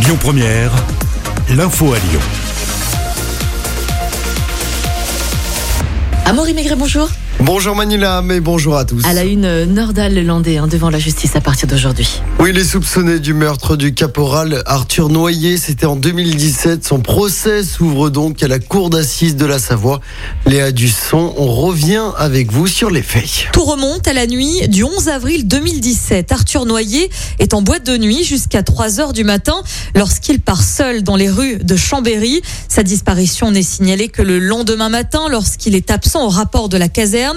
[0.00, 0.70] Lyon Première,
[1.50, 2.20] l'info à Lyon.
[6.24, 7.08] Amaury Maigret, bonjour.
[7.40, 9.04] Bonjour Manila, mais bonjour à tous.
[9.04, 12.20] À la une, Nordal Lelandais hein, devant la justice à partir d'aujourd'hui.
[12.40, 15.56] Oui, il est soupçonné du meurtre du caporal Arthur Noyer.
[15.56, 16.84] C'était en 2017.
[16.84, 20.00] Son procès s'ouvre donc à la cour d'assises de la Savoie.
[20.46, 23.46] Léa Dusson, on revient avec vous sur les faits.
[23.52, 26.32] Tout remonte à la nuit du 11 avril 2017.
[26.32, 27.08] Arthur Noyer
[27.38, 29.62] est en boîte de nuit jusqu'à 3 heures du matin
[29.94, 32.42] lorsqu'il part seul dans les rues de Chambéry.
[32.68, 36.88] Sa disparition n'est signalée que le lendemain matin lorsqu'il est absent au rapport de la
[36.88, 37.27] caserne.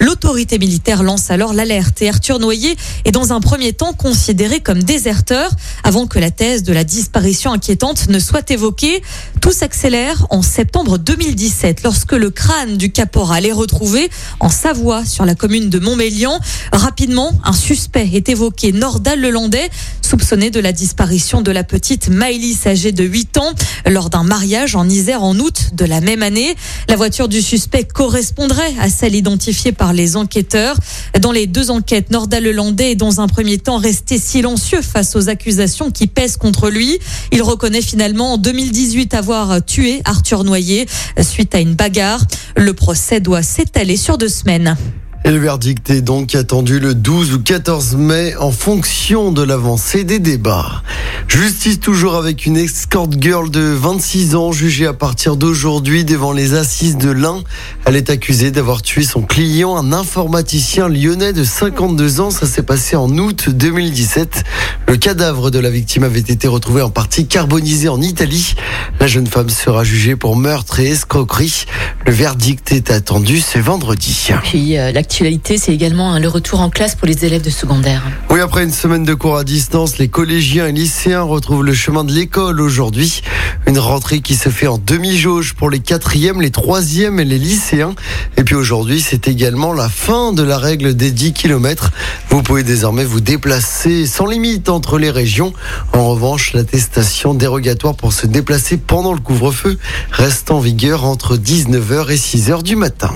[0.00, 4.82] L'autorité militaire lance alors l'alerte et Arthur Noyer est dans un premier temps considéré comme
[4.82, 5.50] déserteur
[5.84, 9.02] avant que la thèse de la disparition inquiétante ne soit évoquée.
[9.40, 15.24] Tout s'accélère en septembre 2017 lorsque le crâne du caporal est retrouvé en Savoie sur
[15.24, 16.38] la commune de Montmélian.
[16.72, 19.68] Rapidement, un suspect est évoqué, Nordal Lelandais,
[20.08, 23.52] soupçonné de la disparition de la petite Maëlys âgée de 8 ans
[23.86, 26.56] lors d'un mariage en Isère en août de la même année.
[26.88, 30.76] La voiture du suspect correspondrait à celle identifiée par les enquêteurs.
[31.20, 35.28] Dans les deux enquêtes, Nordal Lelandais est dans un premier temps resté silencieux face aux
[35.28, 36.98] accusations qui pèsent contre lui.
[37.30, 40.86] Il reconnaît finalement en 2018 avoir tué Arthur Noyer
[41.20, 42.24] suite à une bagarre.
[42.56, 44.74] Le procès doit s'étaler sur deux semaines.
[45.24, 50.04] Et le verdict est donc attendu le 12 ou 14 mai en fonction de l'avancée
[50.04, 50.82] des débats.
[51.26, 56.54] Justice toujours avec une escort girl de 26 ans jugée à partir d'aujourd'hui devant les
[56.54, 57.42] assises de l'Ain.
[57.84, 62.30] Elle est accusée d'avoir tué son client, un informaticien lyonnais de 52 ans.
[62.30, 64.44] Ça s'est passé en août 2017.
[64.86, 68.54] Le cadavre de la victime avait été retrouvé en partie carbonisé en Italie.
[69.00, 71.66] La jeune femme sera jugée pour meurtre et escroquerie.
[72.06, 74.28] Le verdict est attendu ce vendredi.
[74.54, 78.02] Euh, c'est également hein, le retour en classe pour les élèves de secondaire.
[78.30, 82.04] Oui, après une semaine de cours à distance, les collégiens et lycéens retrouvent le chemin
[82.04, 83.22] de l'école aujourd'hui.
[83.66, 87.94] Une rentrée qui se fait en demi-jauge pour les quatrièmes, les troisièmes et les lycéens.
[88.36, 91.90] Et puis aujourd'hui, c'est également la fin de la règle des 10 km.
[92.30, 95.52] Vous pouvez désormais vous déplacer sans limite entre les régions.
[95.92, 99.78] En revanche, l'attestation dérogatoire pour se déplacer pendant le couvre-feu
[100.12, 103.10] reste en vigueur entre 19h et 6h du matin.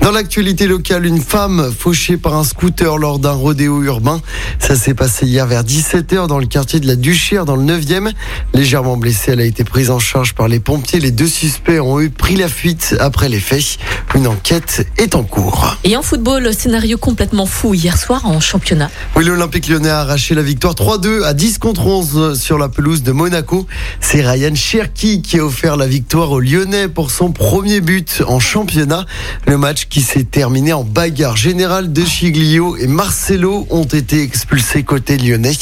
[0.00, 4.20] Dans l'actualité locale, une femme fauchée par un scooter lors d'un rodéo urbain.
[4.58, 8.12] Ça s'est passé hier vers 17h dans le quartier de la Duchère, dans le 9e.
[8.54, 11.00] Légèrement blessée, elle a été prise en charge par les pompiers.
[11.00, 13.78] Les deux suspects ont eu pris la fuite après les faits.
[14.14, 15.76] Une enquête est en cours.
[15.84, 18.90] Et en football, scénario complètement fou hier soir en championnat.
[19.14, 23.02] Oui, l'Olympique lyonnais a arraché la victoire 3-2 à 10 contre 11 sur la pelouse
[23.02, 23.66] de Monaco.
[24.00, 28.40] C'est Ryan Cherki qui a offert la victoire aux Lyonnais pour son premier but en
[28.40, 29.04] championnat.
[29.46, 34.82] Le match qui s'est terminé en bagarre générale de Chiglio et Marcelo ont été expulsés
[34.82, 35.52] côté lyonnais.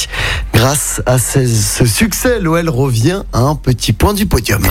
[0.55, 4.63] Grâce à ce, ce succès, l'OL revient à un petit point du podium.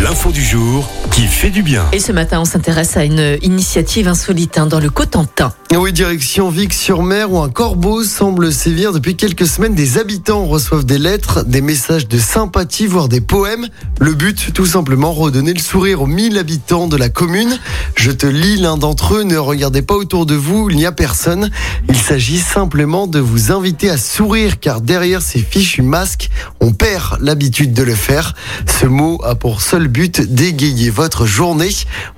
[0.00, 1.84] L'info du jour qui fait du bien.
[1.92, 5.52] Et ce matin, on s'intéresse à une initiative insolite hein, dans le Cotentin.
[5.74, 9.74] Oui, direction Vic-sur-Mer où un corbeau semble sévir depuis quelques semaines.
[9.74, 13.68] Des habitants reçoivent des lettres, des messages de sympathie, voire des poèmes.
[13.98, 17.58] Le but, tout simplement, redonner le sourire aux 1000 habitants de la commune.
[17.96, 19.22] Je te lis l'un d'entre eux.
[19.22, 21.50] Ne regardez pas autour de vous, il n'y a personne.
[21.88, 26.28] Il s'agit simplement de vous inviter à sourire car derrière ces fichus masques,
[26.60, 28.34] on perd l'habitude de le faire.
[28.80, 31.70] Ce mot a pour seul but d'égayer votre journée.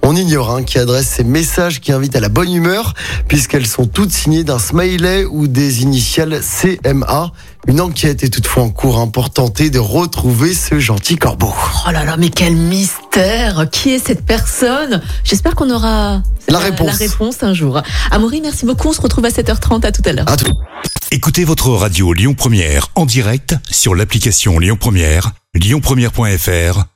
[0.02, 2.94] On ignore hein, qui adresse ces messages qui invitent à la bonne humeur
[3.26, 7.32] puisqu'elles sont toutes signées d'un smiley ou des initiales CMA.
[7.66, 11.52] Une enquête est toutefois en cours hein, pour tenter de retrouver ce gentil corbeau.
[11.88, 15.02] Oh là là, mais quel mystère Qui est cette personne?
[15.24, 16.86] J'espère qu'on aura La euh, réponse.
[16.86, 17.82] la réponse un jour.
[18.12, 18.88] Amaury, merci beaucoup.
[18.88, 19.84] On se retrouve à 7h30.
[19.84, 20.28] À tout à l'heure.
[20.28, 20.52] À tout.
[21.10, 26.93] Écoutez votre radio Lyon Première en direct sur l'application Lyon Première, lyonpremière.fr